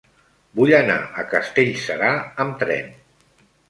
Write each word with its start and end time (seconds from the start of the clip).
Vull 0.59 0.73
anar 0.77 0.95
a 0.95 1.27
Castellserà 1.35 2.11
amb 2.47 2.61
tren. 2.67 2.95